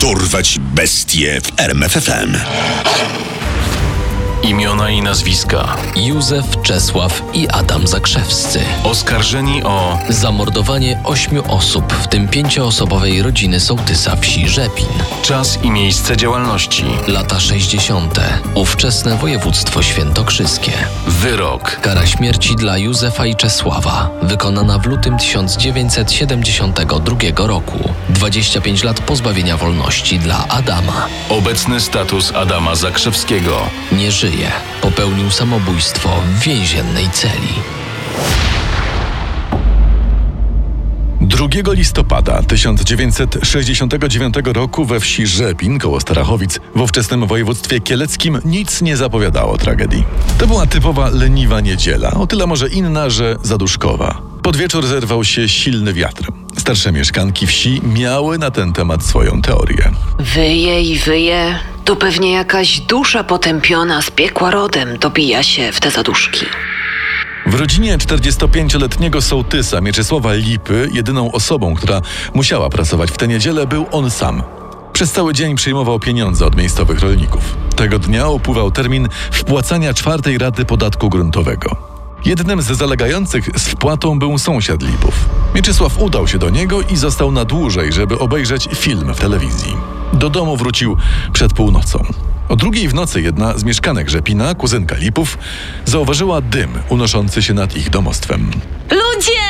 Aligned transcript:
Dorwać 0.00 0.58
bestie 0.58 1.40
w 1.40 1.60
RMFFM. 1.60 2.36
Imiona 4.42 4.90
i 4.90 5.02
nazwiska. 5.02 5.76
Józef, 5.96 6.44
Czesław 6.62 7.22
i 7.34 7.48
Adam 7.48 7.86
Zakrzewscy. 7.86 8.60
Oskarżeni 8.84 9.62
o 9.62 9.98
Zamordowanie 10.08 11.00
ośmiu 11.04 11.42
osób, 11.48 11.92
w 11.92 12.08
tym 12.08 12.28
pięcioosobowej 12.28 13.22
rodziny 13.22 13.60
sołtysa 13.60 14.16
wsi 14.16 14.48
Rzepin. 14.48 14.86
czas 15.22 15.58
i 15.62 15.70
miejsce 15.70 16.16
działalności. 16.16 16.84
Lata 17.08 17.40
60. 17.40 18.20
Ówczesne 18.54 19.16
województwo 19.16 19.82
świętokrzyskie. 19.82 20.72
Wyrok. 21.06 21.76
Kara 21.80 22.06
śmierci 22.06 22.56
dla 22.56 22.78
Józefa 22.78 23.26
i 23.26 23.36
Czesława, 23.36 24.10
wykonana 24.22 24.78
w 24.78 24.86
lutym 24.86 25.18
1972 25.18 27.46
roku. 27.46 27.78
25 28.08 28.84
lat 28.84 29.00
pozbawienia 29.00 29.56
wolności 29.56 30.18
dla 30.18 30.48
Adama. 30.48 31.06
Obecny 31.28 31.80
status 31.80 32.32
Adama 32.34 32.74
Zakrzewskiego. 32.74 33.60
Nie 33.92 34.12
żyje. 34.12 34.25
Popełnił 34.80 35.30
samobójstwo 35.30 36.22
w 36.34 36.40
więziennej 36.40 37.10
celi. 37.10 37.54
2 41.20 41.72
listopada 41.72 42.42
1969 42.42 44.34
roku 44.44 44.84
we 44.84 45.00
wsi 45.00 45.26
Rzepin 45.26 45.78
koło 45.78 46.00
Starachowic 46.00 46.60
w 46.74 46.80
ówczesnym 46.80 47.26
województwie 47.26 47.80
kieleckim 47.80 48.38
nic 48.44 48.82
nie 48.82 48.96
zapowiadało 48.96 49.58
tragedii. 49.58 50.04
To 50.38 50.46
była 50.46 50.66
typowa 50.66 51.10
leniwa 51.10 51.60
niedziela, 51.60 52.10
o 52.10 52.26
tyle 52.26 52.46
może 52.46 52.68
inna, 52.68 53.10
że 53.10 53.36
zaduszkowa. 53.42 54.22
Pod 54.42 54.56
wieczór 54.56 54.86
zerwał 54.86 55.24
się 55.24 55.48
silny 55.48 55.92
wiatr. 55.92 56.24
Starsze 56.56 56.92
mieszkanki 56.92 57.46
wsi 57.46 57.82
miały 57.82 58.38
na 58.38 58.50
ten 58.50 58.72
temat 58.72 59.04
swoją 59.04 59.42
teorię. 59.42 59.90
Wyje 60.18 60.82
i 60.82 60.98
wyje. 60.98 61.58
To 61.86 61.96
pewnie 61.96 62.32
jakaś 62.32 62.80
dusza 62.80 63.24
potępiona 63.24 64.02
z 64.02 64.10
piekła 64.10 64.50
rodem 64.50 64.98
dobija 64.98 65.42
się 65.42 65.72
w 65.72 65.80
te 65.80 65.90
zaduszki. 65.90 66.46
W 67.46 67.54
rodzinie 67.54 67.98
45-letniego 67.98 69.22
sołtysa 69.22 69.80
Mieczysława 69.80 70.34
Lipy 70.34 70.88
jedyną 70.92 71.32
osobą, 71.32 71.74
która 71.74 72.00
musiała 72.34 72.70
pracować 72.70 73.10
w 73.10 73.16
tę 73.16 73.28
niedzielę 73.28 73.66
był 73.66 73.86
on 73.90 74.10
sam. 74.10 74.42
Przez 74.92 75.12
cały 75.12 75.34
dzień 75.34 75.56
przyjmował 75.56 76.00
pieniądze 76.00 76.46
od 76.46 76.56
miejscowych 76.56 77.00
rolników. 77.00 77.56
Tego 77.76 77.98
dnia 77.98 78.28
upływał 78.28 78.70
termin 78.70 79.08
wpłacania 79.30 79.94
czwartej 79.94 80.38
raty 80.38 80.64
podatku 80.64 81.08
gruntowego. 81.08 81.76
Jednym 82.24 82.62
z 82.62 82.66
zalegających 82.66 83.48
z 83.56 83.68
wpłatą 83.68 84.18
był 84.18 84.38
sąsiad 84.38 84.82
Lipów. 84.82 85.14
Mieczysław 85.54 85.98
udał 85.98 86.28
się 86.28 86.38
do 86.38 86.50
niego 86.50 86.80
i 86.82 86.96
został 86.96 87.32
na 87.32 87.44
dłużej, 87.44 87.92
żeby 87.92 88.18
obejrzeć 88.18 88.68
film 88.74 89.14
w 89.14 89.20
telewizji. 89.20 89.95
Do 90.12 90.30
domu 90.30 90.56
wrócił 90.56 90.96
przed 91.32 91.52
północą. 91.52 92.04
O 92.48 92.56
drugiej 92.56 92.88
w 92.88 92.94
nocy 92.94 93.22
jedna 93.22 93.58
z 93.58 93.64
mieszkanek 93.64 94.10
Rzepina, 94.10 94.54
kuzynka 94.54 94.96
Lipów, 94.96 95.38
zauważyła 95.84 96.40
dym 96.40 96.70
unoszący 96.88 97.42
się 97.42 97.54
nad 97.54 97.76
ich 97.76 97.90
domostwem. 97.90 98.50
Ludzie! 98.90 99.40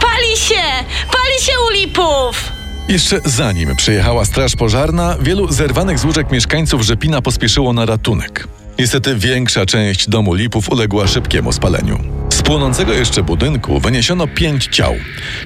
Pali 0.00 0.36
się! 0.36 0.84
Pali 1.12 1.40
się 1.40 1.52
u 1.68 1.72
lipów! 1.72 2.52
Jeszcze 2.88 3.20
zanim 3.24 3.76
przyjechała 3.76 4.24
straż 4.24 4.56
pożarna, 4.56 5.16
wielu 5.20 5.52
zerwanych 5.52 5.98
z 5.98 6.04
łóżek 6.04 6.30
mieszkańców 6.30 6.82
Rzepina 6.82 7.22
pospieszyło 7.22 7.72
na 7.72 7.86
ratunek. 7.86 8.48
Niestety 8.78 9.16
większa 9.16 9.66
część 9.66 10.08
domu 10.08 10.34
Lipów 10.34 10.68
uległa 10.68 11.06
szybkiemu 11.06 11.52
spaleniu. 11.52 12.21
Z 12.42 12.44
płonącego 12.44 12.92
jeszcze 12.92 13.22
budynku 13.22 13.80
wyniesiono 13.80 14.26
pięć 14.26 14.66
ciał. 14.66 14.94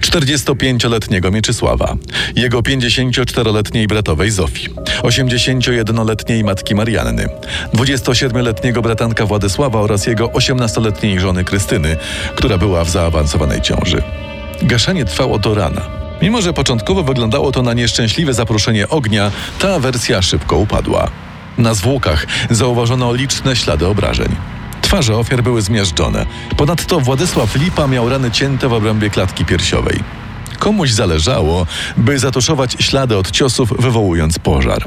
45-letniego 0.01 1.31
Mieczysława, 1.31 1.97
jego 2.37 2.61
54-letniej 2.61 3.87
bratowej 3.87 4.31
Zofii, 4.31 4.69
81-letniej 5.03 6.45
matki 6.45 6.75
Marianny, 6.75 7.29
27-letniego 7.75 8.83
bratanka 8.83 9.27
Władysława 9.27 9.81
oraz 9.81 10.07
jego 10.07 10.27
18-letniej 10.27 11.21
żony 11.21 11.45
Krystyny, 11.45 11.97
która 12.37 12.59
była 12.59 12.85
w 12.85 12.91
zaawansowanej 12.91 13.63
ciąży. 13.63 14.03
Gaszenie 14.63 15.05
trwało 15.05 15.39
do 15.39 15.55
rana. 15.55 15.83
Mimo, 16.23 16.43
że 16.43 16.53
początkowo 16.53 17.03
wyglądało 17.03 17.53
to 17.53 17.63
na 17.63 17.73
nieszczęśliwe 17.73 18.35
zaproszenie 18.35 18.89
ognia, 18.89 19.31
ta 19.59 19.79
wersja 19.79 20.23
szybko 20.23 20.57
upadła. 20.57 21.11
Na 21.59 21.75
zwłokach 21.75 22.27
zauważono 22.51 23.15
liczne 23.15 23.57
ślady 23.57 23.87
obrażeń. 23.87 24.56
Twarze 24.83 25.17
ofiar 25.17 25.43
były 25.43 25.63
zmiażdżone. 25.63 26.27
Ponadto 26.57 27.01
Władysław 27.01 27.57
Lipa 27.57 27.87
miał 27.87 28.09
rany 28.09 28.31
cięte 28.31 28.69
w 28.69 28.73
obrębie 28.73 29.11
klatki 29.11 29.45
piersiowej. 29.45 30.01
Komuś 30.59 30.91
zależało, 30.91 31.67
by 31.97 32.19
zatuszować 32.19 32.77
ślady 32.81 33.17
od 33.17 33.31
ciosów, 33.31 33.73
wywołując 33.79 34.39
pożar. 34.39 34.85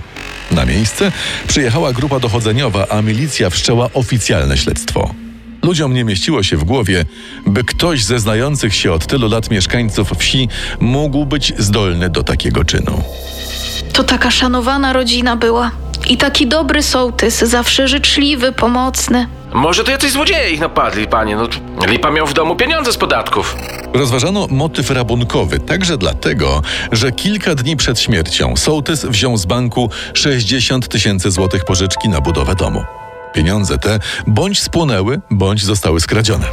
Na 0.52 0.66
miejsce 0.66 1.12
przyjechała 1.48 1.94
grupa 1.94 2.20
dochodzeniowa, 2.20 2.86
a 2.90 3.02
milicja 3.02 3.50
wszczęła 3.50 3.90
oficjalne 3.94 4.58
śledztwo. 4.58 5.14
Ludziom 5.64 5.94
nie 5.94 6.04
mieściło 6.04 6.44
się 6.44 6.58
w 6.58 6.64
głowie, 6.64 7.06
by 7.48 7.64
ktoś 7.64 8.04
ze 8.04 8.20
znających 8.20 8.76
się 8.76 8.92
od 8.92 9.08
tylu 9.08 9.30
lat 9.30 9.52
mieszkańców 9.52 10.12
wsi 10.18 10.50
mógł 10.80 11.26
być 11.26 11.54
zdolny 11.58 12.10
do 12.10 12.24
takiego 12.24 12.64
czynu. 12.64 13.04
To 13.94 14.04
taka 14.04 14.32
szanowana 14.32 14.94
rodzina 14.94 15.36
była. 15.36 15.72
I 16.10 16.18
taki 16.18 16.48
dobry 16.48 16.84
sołtys, 16.84 17.40
zawsze 17.40 17.88
życzliwy, 17.88 18.52
pomocny. 18.52 19.28
Może 19.54 19.84
to 19.84 19.92
jacyś 19.92 20.12
złodzieje 20.12 20.50
ich 20.50 20.60
napadli, 20.60 21.08
panie. 21.08 21.36
No, 21.36 21.48
Lipa 21.88 22.12
miał 22.12 22.28
w 22.28 22.34
domu 22.34 22.56
pieniądze 22.56 22.94
z 22.94 22.98
podatków. 22.98 23.56
Rozważano 23.94 24.48
motyw 24.50 24.92
rabunkowy 24.92 25.60
także 25.60 25.98
dlatego, 25.98 26.62
że 26.92 27.12
kilka 27.12 27.56
dni 27.56 27.78
przed 27.78 28.00
śmiercią 28.00 28.58
sołtys 28.58 29.06
wziął 29.06 29.38
z 29.38 29.46
banku 29.46 29.90
60 30.14 30.88
tysięcy 30.88 31.32
złotych 31.32 31.66
pożyczki 31.66 32.09
na 32.09 32.22
budowę 32.22 32.56
domu. 32.56 32.84
Pieniądze 33.34 33.78
te 33.78 34.00
bądź 34.28 34.62
spłonęły, 34.62 35.20
bądź 35.32 35.66
zostały 35.66 36.00
skradzione. 36.00 36.46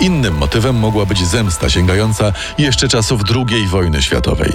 Innym 0.00 0.34
motywem 0.34 0.76
mogła 0.76 1.06
być 1.06 1.26
zemsta 1.26 1.70
sięgająca 1.70 2.32
jeszcze 2.58 2.88
czasów 2.88 3.20
II 3.34 3.66
wojny 3.66 4.02
światowej. 4.02 4.52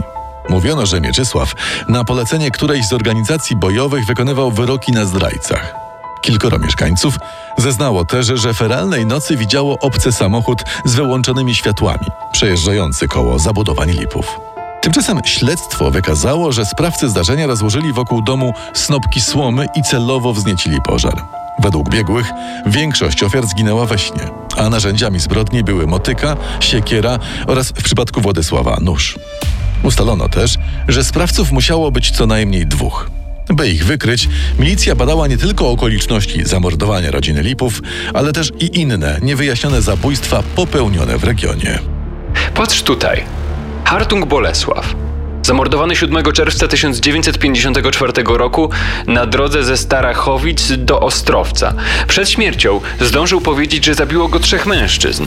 Mówiono, 0.49 0.85
że 0.85 1.01
Mieczysław 1.01 1.53
na 1.87 2.03
polecenie 2.03 2.51
którejś 2.51 2.87
z 2.87 2.93
organizacji 2.93 3.55
bojowych 3.55 4.05
wykonywał 4.05 4.51
wyroki 4.51 4.91
na 4.91 5.05
zdrajcach. 5.05 5.75
Kilkoro 6.21 6.59
mieszkańców 6.59 7.17
zeznało 7.61 8.05
też, 8.05 8.27
że 8.27 8.53
feralnej 8.53 9.05
nocy 9.05 9.37
widziało 9.37 9.79
obcy 9.79 10.11
samochód 10.11 10.63
z 10.85 10.95
wyłączonymi 10.95 11.55
światłami, 11.55 12.07
przejeżdżający 12.31 13.07
koło 13.07 13.39
zabudowań 13.39 13.91
lipów. 13.91 14.39
Tymczasem 14.81 15.19
śledztwo 15.25 15.91
wykazało, 15.91 16.51
że 16.51 16.65
sprawcy 16.65 17.09
zdarzenia 17.09 17.47
rozłożyli 17.47 17.93
wokół 17.93 18.21
domu 18.21 18.53
snopki 18.73 19.21
słomy 19.21 19.67
i 19.75 19.83
celowo 19.83 20.33
wzniecili 20.33 20.81
pożar. 20.81 21.23
Według 21.59 21.89
biegłych 21.89 22.31
większość 22.65 23.23
ofiar 23.23 23.47
zginęła 23.47 23.85
we 23.85 23.99
śnie, 23.99 24.29
a 24.57 24.69
narzędziami 24.69 25.19
zbrodni 25.19 25.63
były 25.63 25.87
motyka, 25.87 26.37
siekiera 26.59 27.19
oraz 27.47 27.69
w 27.69 27.83
przypadku 27.83 28.21
Władysława 28.21 28.77
nóż. 28.81 29.19
Ustalono 29.83 30.29
też, 30.29 30.57
że 30.87 31.03
sprawców 31.03 31.51
musiało 31.51 31.91
być 31.91 32.11
co 32.11 32.27
najmniej 32.27 32.67
dwóch. 32.67 33.20
By 33.49 33.69
ich 33.69 33.85
wykryć, 33.85 34.29
milicja 34.59 34.95
badała 34.95 35.27
nie 35.27 35.37
tylko 35.37 35.69
okoliczności 35.69 36.45
zamordowania 36.45 37.11
rodziny 37.11 37.43
Lipów, 37.43 37.81
ale 38.13 38.33
też 38.33 38.51
i 38.59 38.79
inne 38.79 39.19
niewyjaśnione 39.21 39.81
zabójstwa 39.81 40.43
popełnione 40.55 41.17
w 41.17 41.23
regionie. 41.23 41.79
Patrz 42.55 42.81
tutaj. 42.81 43.23
Hartung 43.85 44.25
Bolesław. 44.25 44.95
Zamordowany 45.43 45.95
7 45.95 46.23
czerwca 46.33 46.67
1954 46.67 48.13
roku 48.25 48.69
na 49.07 49.25
drodze 49.25 49.63
ze 49.63 49.77
Starachowic 49.77 50.71
do 50.77 50.99
Ostrowca. 50.99 51.73
Przed 52.07 52.29
śmiercią 52.29 52.81
zdążył 53.01 53.41
powiedzieć, 53.41 53.85
że 53.85 53.93
zabiło 53.93 54.27
go 54.27 54.39
trzech 54.39 54.65
mężczyzn. 54.65 55.25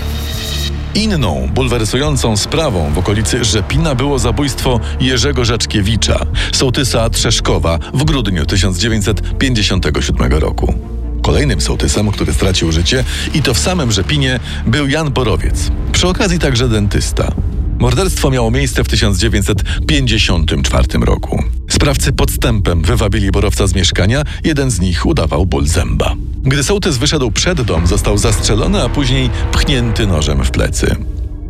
Inną, 0.95 1.49
bulwersującą 1.55 2.37
sprawą 2.37 2.93
w 2.93 2.99
okolicy 2.99 3.45
Rzepina 3.45 3.95
było 3.95 4.19
zabójstwo 4.19 4.81
Jerzego 5.01 5.45
Rzeczkiewicza, 5.45 6.27
sołtysa 6.53 7.11
Trzeszkowa 7.11 7.79
w 7.95 8.05
grudniu 8.05 8.47
1957 8.47 10.33
roku. 10.33 10.75
Kolejnym 11.23 11.61
sołtysem, 11.61 12.11
który 12.11 12.33
stracił 12.33 12.73
życie, 12.73 13.05
i 13.35 13.43
to 13.43 13.55
w 13.55 13.59
samym 13.59 13.93
Rzepinie, 13.93 14.41
był 14.67 14.89
Jan 14.89 15.11
Borowiec, 15.11 15.71
przy 15.93 16.09
okazji 16.09 16.39
także 16.39 16.69
dentysta. 16.69 17.33
Morderstwo 17.85 18.31
miało 18.31 18.51
miejsce 18.51 18.85
w 18.85 18.89
1954 18.89 20.87
roku. 21.03 21.45
Sprawcy 21.71 22.13
podstępem 22.13 22.83
wywabili 22.83 23.31
Borowca 23.31 23.67
z 23.67 23.75
mieszkania, 23.75 24.23
jeden 24.45 24.71
z 24.71 24.81
nich 24.81 25.07
udawał 25.07 25.47
ból 25.47 25.67
zęba. 25.67 26.15
Gdy 26.43 26.65
sołtys 26.65 26.97
wyszedł 26.97 27.31
przed 27.31 27.63
dom, 27.63 27.87
został 27.87 28.19
zastrzelony, 28.19 28.83
a 28.83 28.89
później 28.89 29.31
pchnięty 29.53 30.07
nożem 30.07 30.45
w 30.45 30.51
plecy. 30.51 30.97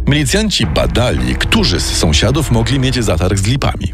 Milicjanci 0.07 0.67
badali, 0.67 1.35
którzy 1.35 1.81
z 1.81 1.97
sąsiadów 1.97 2.51
mogli 2.51 2.79
mieć 2.79 3.05
zatarg 3.05 3.39
z 3.39 3.47
lipami. 3.47 3.93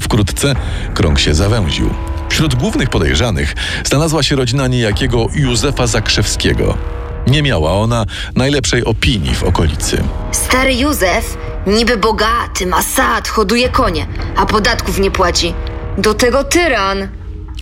Wkrótce 0.00 0.54
krąg 0.94 1.18
się 1.18 1.34
zawęził. 1.34 1.90
Wśród 2.28 2.54
głównych 2.54 2.90
podejrzanych 2.90 3.54
znalazła 3.84 4.22
się 4.22 4.36
rodzina 4.36 4.66
niejakiego 4.66 5.26
Józefa 5.34 5.86
Zakrzewskiego. 5.86 6.78
Nie 7.26 7.42
miała 7.42 7.72
ona 7.72 8.06
najlepszej 8.36 8.84
opinii 8.84 9.34
w 9.34 9.42
okolicy. 9.42 10.02
Stary 10.32 10.74
Józef, 10.74 11.36
niby 11.66 11.96
bogaty, 11.96 12.66
ma 12.66 12.82
sad, 12.82 13.28
hoduje 13.28 13.68
konie, 13.68 14.06
a 14.36 14.46
podatków 14.46 14.98
nie 14.98 15.10
płaci. 15.10 15.54
Do 15.98 16.14
tego 16.14 16.44
tyran. 16.44 17.08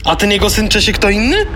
A 0.05 0.17
ten 0.17 0.31
jego 0.31 0.51
syn 0.51 0.69
Czesiek 0.69 0.99
to 0.99 1.11
inny? 1.11 1.47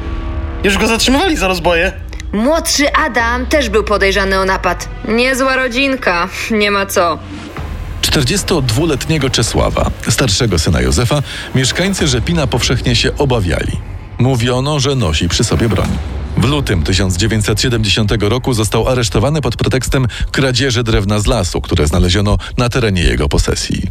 Już 0.64 0.78
go 0.78 0.86
zatrzymywali 0.86 1.36
za 1.36 1.48
rozboje. 1.48 1.92
Młodszy 2.32 2.92
Adam 2.92 3.46
też 3.46 3.68
był 3.68 3.84
podejrzany 3.84 4.38
o 4.38 4.44
napad. 4.44 4.88
Niezła 5.08 5.56
rodzinka, 5.56 6.28
nie 6.50 6.70
ma 6.70 6.86
co. 6.86 7.18
42-letniego 8.02 9.30
Czesława, 9.30 9.90
starszego 10.08 10.58
syna 10.58 10.80
Józefa, 10.80 11.22
mieszkańcy 11.54 12.06
Rzepina 12.08 12.46
powszechnie 12.46 12.96
się 12.96 13.16
obawiali. 13.18 13.80
Mówiono, 14.18 14.80
że 14.80 14.94
nosi 14.94 15.28
przy 15.28 15.44
sobie 15.44 15.68
broń. 15.68 15.88
W 16.36 16.44
lutym 16.44 16.82
1970 16.82 18.12
roku 18.20 18.54
został 18.54 18.88
aresztowany 18.88 19.40
pod 19.40 19.56
pretekstem 19.56 20.06
kradzieży 20.30 20.82
drewna 20.82 21.20
z 21.20 21.26
lasu, 21.26 21.60
które 21.60 21.86
znaleziono 21.86 22.38
na 22.58 22.68
terenie 22.68 23.02
jego 23.02 23.28
posesji. 23.28 23.82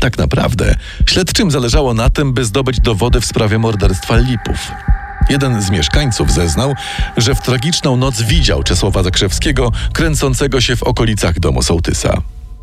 Tak 0.00 0.18
naprawdę 0.18 0.74
śledczym 1.06 1.50
zależało 1.50 1.94
na 1.94 2.10
tym, 2.10 2.32
by 2.32 2.44
zdobyć 2.44 2.80
dowody 2.80 3.20
w 3.20 3.24
sprawie 3.24 3.58
morderstwa 3.58 4.16
Lipów. 4.16 4.72
Jeden 5.30 5.62
z 5.62 5.70
mieszkańców 5.70 6.32
zeznał, 6.32 6.74
że 7.16 7.34
w 7.34 7.42
tragiczną 7.42 7.96
noc 7.96 8.22
widział 8.22 8.62
Czesława 8.62 9.02
Zakrzewskiego 9.02 9.72
kręcącego 9.92 10.60
się 10.60 10.76
w 10.76 10.82
okolicach 10.82 11.40
domu 11.40 11.62
sołtysa. 11.62 12.22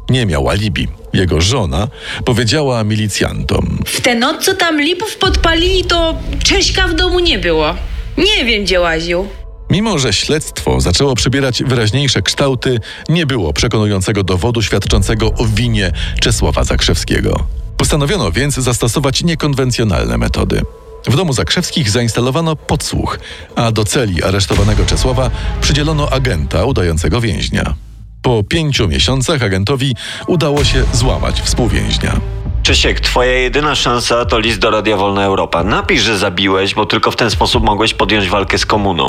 Nie 0.10 0.26
miał 0.26 0.50
alibi. 0.50 0.88
Jego 1.14 1.42
żona 1.42 1.88
powiedziała 2.26 2.84
milicjantom. 2.84 3.80
W 3.86 4.02
tę 4.02 4.16
noc, 4.16 4.46
co 4.46 4.54
tam 4.54 4.82
lipów 4.82 5.18
podpalili, 5.18 5.84
to 5.84 6.18
Cześka 6.44 6.88
w 6.88 6.94
domu 6.94 7.20
nie 7.20 7.40
było. 7.40 7.76
Nie 8.18 8.46
wiem, 8.46 8.64
gdzie 8.64 8.80
łaził. 8.80 9.28
Mimo, 9.70 10.00
że 10.00 10.14
śledztwo 10.14 10.82
zaczęło 10.82 11.16
przybierać 11.16 11.64
wyraźniejsze 11.64 12.22
kształty, 12.22 12.80
nie 13.10 13.26
było 13.26 13.54
przekonującego 13.54 14.24
dowodu 14.24 14.62
świadczącego 14.62 15.34
o 15.34 15.46
winie 15.46 15.92
Czesława 16.22 16.64
Zakrzewskiego. 16.64 17.48
Postanowiono 17.78 18.32
więc 18.32 18.56
zastosować 18.56 19.24
niekonwencjonalne 19.24 20.18
metody. 20.18 20.62
W 21.08 21.16
domu 21.16 21.34
Zakrzewskich 21.34 21.90
zainstalowano 21.90 22.56
podsłuch, 22.56 23.20
a 23.56 23.72
do 23.72 23.86
celi 23.86 24.24
aresztowanego 24.24 24.86
Czesława 24.86 25.32
przydzielono 25.62 26.10
agenta 26.10 26.66
udającego 26.66 27.22
więźnia. 27.22 27.74
Po 28.22 28.44
pięciu 28.44 28.88
miesiącach 28.88 29.44
agentowi 29.44 29.96
udało 30.28 30.64
się 30.64 30.84
złamać 30.94 31.42
współwięźnia. 31.42 32.22
Czesiek, 32.64 33.00
twoja 33.00 33.32
jedyna 33.32 33.76
szansa 33.76 34.26
to 34.26 34.40
list 34.40 34.60
do 34.60 34.70
Radia 34.70 34.98
Wolna 34.98 35.24
Europa. 35.24 35.64
Napisz, 35.64 36.02
że 36.02 36.18
zabiłeś, 36.18 36.74
bo 36.74 36.86
tylko 36.86 37.12
w 37.12 37.16
ten 37.16 37.32
sposób 37.32 37.64
mogłeś 37.64 37.94
podjąć 37.94 38.30
walkę 38.30 38.58
z 38.58 38.66
komuną. 38.66 39.06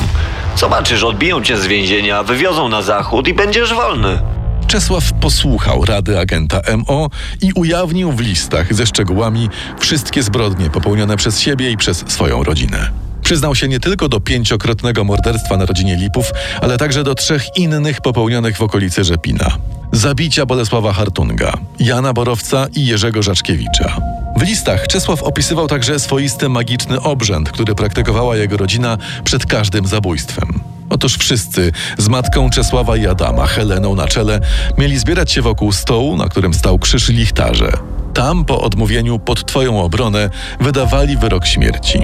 Zobaczysz, 0.56 1.02
odbiją 1.02 1.42
cię 1.42 1.56
z 1.56 1.66
więzienia, 1.66 2.22
wywiozą 2.22 2.68
na 2.68 2.82
zachód 2.82 3.28
i 3.28 3.34
będziesz 3.34 3.74
wolny. 3.74 4.18
Czesław 4.66 5.12
posłuchał 5.12 5.84
rady 5.84 6.18
agenta 6.18 6.60
MO 6.88 7.08
i 7.42 7.52
ujawnił 7.54 8.12
w 8.12 8.20
listach 8.20 8.74
ze 8.74 8.86
szczegółami 8.86 9.48
wszystkie 9.78 10.22
zbrodnie 10.22 10.70
popełnione 10.70 11.16
przez 11.16 11.40
siebie 11.40 11.70
i 11.70 11.76
przez 11.76 12.04
swoją 12.06 12.44
rodzinę. 12.44 12.90
Przyznał 13.22 13.54
się 13.54 13.68
nie 13.68 13.80
tylko 13.80 14.08
do 14.08 14.20
pięciokrotnego 14.20 15.04
morderstwa 15.04 15.56
na 15.56 15.66
rodzinie 15.66 15.96
Lipów, 15.96 16.32
ale 16.62 16.78
także 16.78 17.04
do 17.04 17.14
trzech 17.14 17.56
innych 17.56 18.00
popełnionych 18.00 18.56
w 18.56 18.62
okolicy 18.62 19.04
Rzepina. 19.04 19.56
Zabicia 19.94 20.46
Bolesława 20.46 20.92
Hartunga, 20.92 21.52
Jana 21.80 22.12
Borowca 22.12 22.66
i 22.74 22.86
Jerzego 22.86 23.22
Żaczkiewicza. 23.22 23.96
W 24.36 24.42
listach 24.42 24.86
Czesław 24.86 25.22
opisywał 25.22 25.66
także 25.66 25.98
swoisty 26.00 26.48
magiczny 26.48 27.00
obrzęd, 27.00 27.50
który 27.52 27.74
praktykowała 27.74 28.36
jego 28.36 28.56
rodzina 28.56 28.98
przed 29.24 29.46
każdym 29.46 29.86
zabójstwem. 29.86 30.60
Otóż 30.90 31.16
wszyscy, 31.16 31.72
z 31.98 32.08
matką 32.08 32.50
Czesława 32.50 32.96
i 32.96 33.06
Adama, 33.06 33.46
Heleną 33.46 33.94
na 33.94 34.06
czele, 34.06 34.40
mieli 34.78 34.98
zbierać 34.98 35.32
się 35.32 35.42
wokół 35.42 35.72
stołu, 35.72 36.16
na 36.16 36.28
którym 36.28 36.54
stał 36.54 36.78
krzyż 36.78 37.08
lichtarze. 37.08 37.72
Tam, 38.14 38.44
po 38.44 38.60
odmówieniu 38.60 39.18
pod 39.18 39.46
twoją 39.46 39.82
obronę, 39.82 40.30
wydawali 40.60 41.16
wyrok 41.16 41.46
śmierci. 41.46 41.98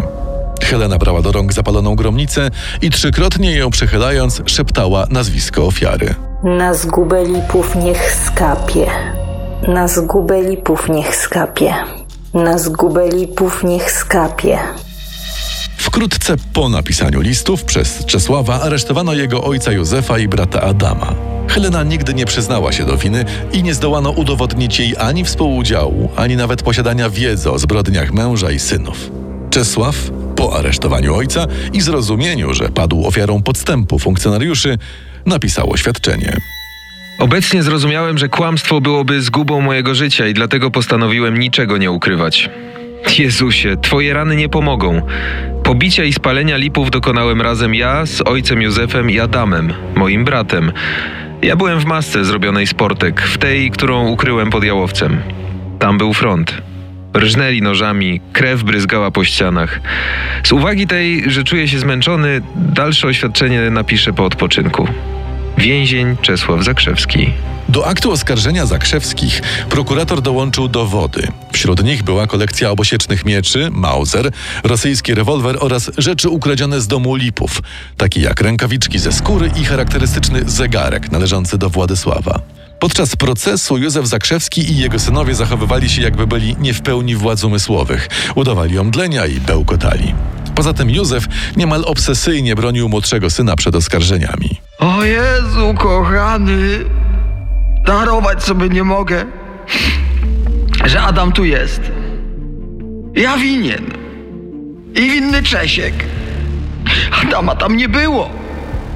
Helena 0.63 0.99
brała 0.99 1.23
do 1.23 1.33
rąk 1.33 1.53
zapaloną 1.53 1.95
gromnicę 1.95 2.51
i 2.83 2.91
trzykrotnie 2.91 3.55
ją 3.55 3.71
przechylając 3.71 4.43
szeptała 4.47 5.07
nazwisko 5.11 5.67
ofiary. 5.67 6.30
Na 6.45 6.75
zgubę 6.75 7.25
lipów 7.25 7.77
niech 7.77 8.13
skapie. 8.13 8.87
Na 9.69 9.89
zgubę 9.89 10.43
lipów 10.43 10.89
niech 10.89 11.17
skapie. 11.17 11.75
Na 12.35 12.59
zgubę 12.59 13.09
lipów 13.09 13.65
niech 13.65 13.91
skapie. 13.93 14.59
Wkrótce 15.77 16.37
po 16.53 16.69
napisaniu 16.69 17.21
listów 17.21 17.65
przez 17.65 18.05
Czesława 18.05 18.61
aresztowano 18.61 19.15
jego 19.15 19.45
ojca 19.45 19.73
Józefa 19.73 20.19
i 20.19 20.29
brata 20.29 20.61
Adama. 20.61 21.15
Helena 21.49 21.83
nigdy 21.83 22.15
nie 22.15 22.27
przyznała 22.27 22.73
się 22.73 22.85
do 22.85 22.97
winy 22.97 23.25
i 23.53 23.63
nie 23.63 23.75
zdołano 23.75 24.11
udowodnić 24.11 24.79
jej 24.79 24.97
ani 24.99 25.25
współudziału, 25.25 26.11
ani 26.17 26.37
nawet 26.37 26.63
posiadania 26.63 27.11
wiedzy 27.11 27.51
o 27.51 27.59
zbrodniach 27.59 28.13
męża 28.13 28.51
i 28.51 28.59
synów. 28.59 29.11
Czesław, 29.51 29.97
po 30.37 30.57
aresztowaniu 30.57 31.15
ojca 31.15 31.47
i 31.73 31.81
zrozumieniu, 31.81 32.55
że 32.55 32.69
padł 32.69 33.07
ofiarą 33.07 33.43
podstępu 33.43 33.99
funkcjonariuszy, 33.99 34.79
napisał 35.27 35.71
oświadczenie. 35.71 36.37
Obecnie 37.19 37.63
zrozumiałem, 37.63 38.19
że 38.19 38.29
kłamstwo 38.29 38.81
byłoby 38.81 39.23
zgubą 39.23 39.61
mojego 39.61 39.95
życia 39.95 40.29
i 40.29 40.35
dlatego 40.35 40.71
postanowiłem 40.71 41.39
niczego 41.39 41.79
nie 41.79 41.91
ukrywać. 41.91 42.51
Jezusie, 43.19 43.77
twoje 43.83 44.15
rany 44.15 44.37
nie 44.37 44.49
pomogą. 44.49 45.03
Pobicia 45.63 46.05
i 46.05 46.13
spalenia 46.13 46.57
lipów 46.57 46.91
dokonałem 46.91 47.41
razem 47.41 47.75
ja 47.75 48.07
z 48.07 48.23
ojcem 48.23 48.63
Józefem 48.63 49.11
i 49.11 49.21
Adamem, 49.21 49.73
moim 49.95 50.25
bratem. 50.25 50.73
Ja 51.43 51.57
byłem 51.57 51.81
w 51.81 51.85
masce 51.85 52.25
zrobionej 52.25 52.67
z 52.67 52.75
portek, 52.75 53.21
w 53.21 53.39
tej, 53.39 53.71
którą 53.71 54.09
ukryłem 54.09 54.51
pod 54.51 54.65
jałowcem. 54.65 55.23
Tam 55.79 55.99
był 55.99 56.15
front. 56.15 56.70
Rżnęli 57.15 57.63
nożami, 57.63 58.21
krew 58.33 58.63
bryzgała 58.63 59.11
po 59.11 59.25
ścianach. 59.25 59.81
Z 60.45 60.53
uwagi 60.53 60.87
tej, 60.87 61.31
że 61.31 61.45
czuję 61.45 61.69
się 61.69 61.79
zmęczony, 61.79 62.41
dalsze 62.57 63.09
oświadczenie 63.09 63.71
napiszę 63.71 64.13
po 64.13 64.25
odpoczynku. 64.25 64.89
Więzień 65.59 66.17
Czesław 66.23 66.65
Zakrzewski. 66.65 67.33
Do 67.69 67.87
aktu 67.87 68.13
oskarżenia 68.13 68.67
Zakrzewskich 68.67 69.43
prokurator 69.69 70.23
dołączył 70.23 70.69
dowody. 70.69 71.29
Wśród 71.53 71.85
nich 71.85 72.03
była 72.03 72.27
kolekcja 72.27 72.71
obosiecznych 72.71 73.25
mieczy, 73.25 73.69
Mauser, 73.71 74.31
rosyjski 74.65 75.15
rewolwer 75.15 75.57
oraz 75.61 75.91
rzeczy 75.99 76.29
ukradzione 76.29 76.81
z 76.81 76.87
domu 76.87 77.15
Lipów, 77.15 77.63
takie 77.97 78.21
jak 78.21 78.41
rękawiczki 78.41 78.99
ze 78.99 79.13
skóry 79.13 79.51
i 79.61 79.65
charakterystyczny 79.65 80.43
zegarek 80.47 81.13
należący 81.13 81.59
do 81.59 81.71
Władysława. 81.71 82.41
Podczas 82.81 83.17
procesu 83.17 83.79
Józef 83.79 84.07
Zakrzewski 84.07 84.73
i 84.73 84.79
jego 84.79 84.99
synowie 84.99 85.35
zachowywali 85.35 85.89
się 85.89 86.03
jakby 86.03 86.27
byli 86.27 86.57
nie 86.61 86.75
w 86.75 86.83
pełni 86.83 87.17
władz 87.17 87.45
umysłowych. 87.45 88.09
Udawali 88.35 88.79
omdlenia 88.79 89.27
i 89.27 89.41
bełkotali. 89.41 90.15
Poza 90.55 90.73
tym 90.73 90.91
Józef 90.91 91.25
niemal 91.57 91.85
obsesyjnie 91.87 92.55
bronił 92.55 92.89
młodszego 92.89 93.31
syna 93.31 93.57
przed 93.57 93.75
oskarżeniami. 93.75 94.61
O 94.79 95.05
Jezu, 95.05 95.75
kochany, 95.79 96.85
darować 97.87 98.43
sobie 98.43 98.69
nie 98.69 98.85
mogę, 98.85 99.25
że 100.85 101.03
Adam 101.03 101.33
tu 101.33 101.45
jest. 101.45 101.81
Ja 103.15 103.37
winien. 103.37 103.87
I 104.95 105.11
winny 105.11 105.43
Czesiek. 105.43 105.95
Adama 107.23 107.57
tam 107.57 107.77
nie 107.77 107.89
było. 107.89 108.40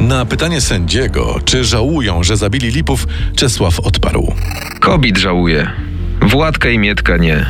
Na 0.08 0.26
pytanie 0.26 0.60
sędziego, 0.60 1.40
czy 1.44 1.64
żałują, 1.64 2.22
że 2.22 2.36
zabili 2.36 2.68
Lipów, 2.68 3.06
Czesław 3.36 3.80
odparł. 3.80 4.34
Kobit 4.80 5.18
żałuje. 5.18 5.70
Władka 6.22 6.70
i 6.70 6.78
Mietka 6.78 7.16
nie. 7.16 7.46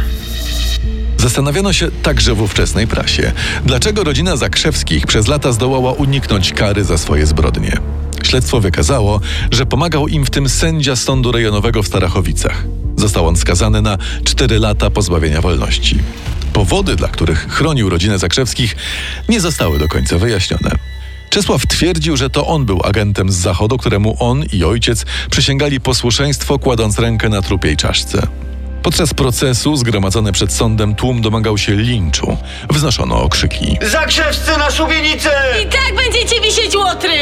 Zastanawiano 1.16 1.72
się 1.72 1.90
także 1.90 2.34
w 2.34 2.42
ówczesnej 2.42 2.86
prasie, 2.86 3.32
dlaczego 3.66 4.04
rodzina 4.04 4.36
Zakrzewskich 4.36 5.06
przez 5.06 5.28
lata 5.28 5.52
zdołała 5.52 5.92
uniknąć 5.92 6.52
kary 6.52 6.84
za 6.84 6.98
swoje 6.98 7.26
zbrodnie. 7.26 7.76
Śledztwo 8.22 8.60
wykazało, 8.60 9.20
że 9.50 9.66
pomagał 9.66 10.08
im 10.08 10.24
w 10.24 10.30
tym 10.30 10.48
sędzia 10.48 10.96
sądu 10.96 11.32
rejonowego 11.32 11.82
w 11.82 11.86
Starachowicach. 11.86 12.64
Został 12.96 13.28
on 13.28 13.36
skazany 13.36 13.82
na 13.82 13.98
4 14.24 14.58
lata 14.58 14.90
pozbawienia 14.90 15.40
wolności. 15.40 15.98
Powody, 16.52 16.96
dla 16.96 17.08
których 17.08 17.46
chronił 17.50 17.90
rodzinę 17.90 18.18
Zakrzewskich, 18.18 18.76
nie 19.28 19.40
zostały 19.40 19.78
do 19.78 19.88
końca 19.88 20.18
wyjaśnione. 20.18 20.70
Czesław 21.34 21.66
twierdził, 21.66 22.16
że 22.16 22.30
to 22.30 22.46
on 22.46 22.64
był 22.64 22.80
agentem 22.84 23.32
z 23.32 23.34
zachodu, 23.34 23.78
któremu 23.78 24.16
on 24.18 24.44
i 24.52 24.64
ojciec 24.64 25.04
przysięgali 25.30 25.80
posłuszeństwo, 25.80 26.58
kładąc 26.58 26.98
rękę 26.98 27.28
na 27.28 27.42
trupiej 27.42 27.76
czaszce. 27.76 28.26
Podczas 28.82 29.14
procesu 29.14 29.76
zgromadzony 29.76 30.32
przed 30.32 30.52
sądem 30.52 30.94
tłum 30.94 31.22
domagał 31.22 31.58
się 31.58 31.76
linczu. 31.76 32.36
Wznoszono 32.70 33.22
okrzyki. 33.22 33.78
Zakrzewscy 33.82 34.58
na 34.58 34.70
szubienicę! 34.70 35.30
I 35.62 35.66
tak 35.66 35.92
będziecie 35.96 36.40
wisieć 36.40 36.76
łotry! 36.76 37.18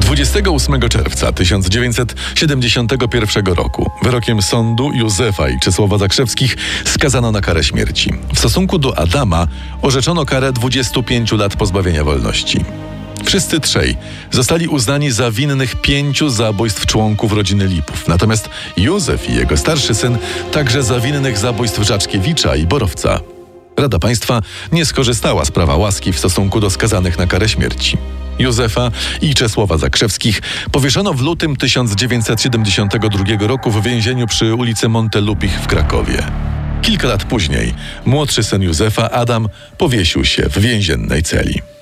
28 0.00 0.88
czerwca 0.88 1.32
1971 1.32 3.46
roku 3.46 3.90
wyrokiem 4.02 4.42
sądu 4.42 4.92
Józefa 4.92 5.48
i 5.48 5.60
Czesława 5.60 5.98
Zakrzewskich 5.98 6.56
skazano 6.84 7.32
na 7.32 7.40
karę 7.40 7.64
śmierci. 7.64 8.12
W 8.34 8.38
stosunku 8.38 8.78
do 8.78 8.98
Adama 8.98 9.46
orzeczono 9.82 10.24
karę 10.24 10.52
25 10.52 11.32
lat 11.32 11.56
pozbawienia 11.56 12.04
wolności. 12.04 12.64
Wszyscy 13.24 13.60
trzej 13.60 13.96
zostali 14.30 14.68
uznani 14.68 15.10
za 15.10 15.30
winnych 15.30 15.76
pięciu 15.76 16.28
zabójstw 16.30 16.86
członków 16.86 17.32
rodziny 17.32 17.66
Lipów. 17.66 18.08
Natomiast 18.08 18.50
Józef 18.76 19.30
i 19.30 19.34
jego 19.34 19.56
starszy 19.56 19.94
syn 19.94 20.18
także 20.52 20.82
za 20.82 21.00
winnych 21.00 21.38
zabójstw 21.38 21.82
Żaczkiewicza 21.82 22.56
i 22.56 22.66
Borowca. 22.66 23.20
Rada 23.76 23.98
Państwa 23.98 24.40
nie 24.72 24.84
skorzystała 24.84 25.44
z 25.44 25.50
prawa 25.50 25.76
łaski 25.76 26.12
w 26.12 26.18
stosunku 26.18 26.60
do 26.60 26.70
skazanych 26.70 27.18
na 27.18 27.26
karę 27.26 27.48
śmierci. 27.48 27.96
Józefa 28.38 28.90
i 29.20 29.34
Czesława 29.34 29.78
Zakrzewskich 29.78 30.42
powieszono 30.72 31.14
w 31.14 31.20
lutym 31.20 31.56
1972 31.56 33.24
roku 33.38 33.70
w 33.70 33.82
więzieniu 33.82 34.26
przy 34.26 34.54
ulicy 34.54 34.88
Montelupich 34.88 35.60
w 35.60 35.66
Krakowie. 35.66 36.26
Kilka 36.82 37.08
lat 37.08 37.24
później 37.24 37.74
młodszy 38.04 38.42
syn 38.42 38.62
Józefa, 38.62 39.10
Adam, 39.10 39.48
powiesił 39.78 40.24
się 40.24 40.48
w 40.48 40.58
więziennej 40.58 41.22
celi. 41.22 41.73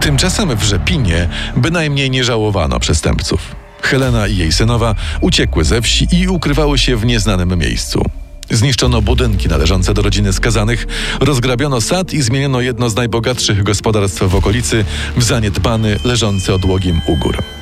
Tymczasem 0.00 0.56
w 0.56 0.62
Rzepinie 0.62 1.28
bynajmniej 1.56 2.10
nie 2.10 2.24
żałowano 2.24 2.80
przestępców. 2.80 3.56
Helena 3.82 4.26
i 4.26 4.36
jej 4.36 4.52
synowa 4.52 4.94
uciekły 5.20 5.64
ze 5.64 5.82
wsi 5.82 6.06
i 6.12 6.28
ukrywały 6.28 6.78
się 6.78 6.96
w 6.96 7.06
nieznanym 7.06 7.58
miejscu. 7.58 8.02
Zniszczono 8.50 9.02
budynki 9.02 9.48
należące 9.48 9.94
do 9.94 10.02
rodziny 10.02 10.32
skazanych, 10.32 10.86
rozgrabiono 11.20 11.80
sad 11.80 12.12
i 12.12 12.22
zmieniono 12.22 12.60
jedno 12.60 12.90
z 12.90 12.96
najbogatszych 12.96 13.62
gospodarstw 13.62 14.22
w 14.22 14.34
okolicy 14.34 14.84
w 15.16 15.22
zaniedbany, 15.22 15.98
leżący 16.04 16.54
odłogiem 16.54 17.00
ugór. 17.06 17.57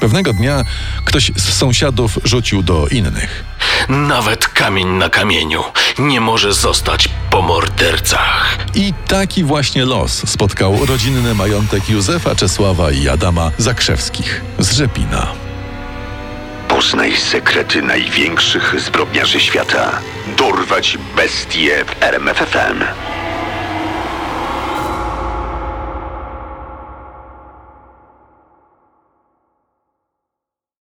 Pewnego 0.00 0.32
dnia 0.32 0.64
ktoś 1.04 1.32
z 1.36 1.52
sąsiadów 1.52 2.18
rzucił 2.24 2.62
do 2.62 2.88
innych. 2.88 3.44
Nawet 3.88 4.48
kamień 4.48 4.88
na 4.88 5.08
kamieniu 5.08 5.62
nie 5.98 6.20
może 6.20 6.52
zostać 6.52 7.08
po 7.30 7.42
mordercach. 7.42 8.58
I 8.74 8.94
taki 9.08 9.44
właśnie 9.44 9.84
los 9.84 10.28
spotkał 10.30 10.86
rodzinny 10.86 11.34
majątek 11.34 11.88
Józefa, 11.88 12.34
Czesława 12.34 12.90
i 12.90 13.08
Adama 13.08 13.50
Zakrzewskich 13.58 14.40
z 14.58 14.72
Rzepina. 14.72 15.26
Poznaj 16.68 17.16
sekrety 17.16 17.82
największych 17.82 18.74
zbrodniarzy 18.80 19.40
świata. 19.40 20.00
Dorwać 20.38 20.98
bestie 21.16 21.84
w 21.84 22.02
RMFFM. 22.02 22.84